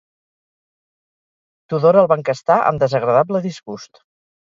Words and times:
Tudor 1.73 2.01
el 2.03 2.11
va 2.15 2.19
enquestar 2.25 2.59
amb 2.73 2.87
desagradable 2.89 3.47
disgust. 3.49 4.07